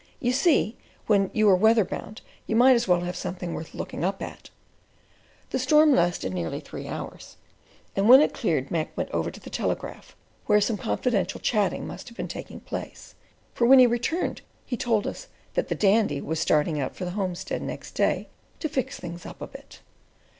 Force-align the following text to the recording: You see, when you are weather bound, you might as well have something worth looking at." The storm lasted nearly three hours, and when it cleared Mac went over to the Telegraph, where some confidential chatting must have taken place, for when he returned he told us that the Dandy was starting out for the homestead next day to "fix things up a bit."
You 0.19 0.31
see, 0.33 0.77
when 1.05 1.29
you 1.31 1.47
are 1.47 1.55
weather 1.55 1.85
bound, 1.85 2.21
you 2.47 2.55
might 2.55 2.73
as 2.73 2.87
well 2.87 3.01
have 3.01 3.15
something 3.15 3.53
worth 3.53 3.75
looking 3.75 4.03
at." 4.03 4.49
The 5.51 5.59
storm 5.59 5.91
lasted 5.93 6.33
nearly 6.33 6.59
three 6.59 6.87
hours, 6.87 7.37
and 7.95 8.09
when 8.09 8.19
it 8.19 8.33
cleared 8.33 8.71
Mac 8.71 8.97
went 8.97 9.11
over 9.11 9.29
to 9.29 9.39
the 9.39 9.51
Telegraph, 9.51 10.15
where 10.47 10.59
some 10.59 10.75
confidential 10.77 11.39
chatting 11.39 11.85
must 11.85 12.09
have 12.09 12.27
taken 12.29 12.61
place, 12.61 13.13
for 13.53 13.67
when 13.67 13.77
he 13.77 13.85
returned 13.85 14.41
he 14.65 14.75
told 14.75 15.05
us 15.05 15.27
that 15.53 15.67
the 15.67 15.75
Dandy 15.75 16.19
was 16.19 16.39
starting 16.39 16.79
out 16.79 16.95
for 16.95 17.05
the 17.05 17.11
homestead 17.11 17.61
next 17.61 17.91
day 17.91 18.27
to 18.59 18.67
"fix 18.69 18.99
things 18.99 19.23
up 19.23 19.39
a 19.39 19.45
bit." 19.45 19.81